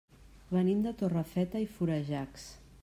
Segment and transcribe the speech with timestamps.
[0.55, 2.51] Venim de Torrefeta i Florejacs.